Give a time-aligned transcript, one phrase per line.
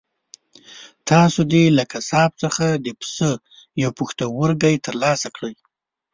[1.09, 3.29] تاسو دې له قصاب څخه د پسه
[3.83, 5.55] یو پښتورګی ترلاسه کړئ.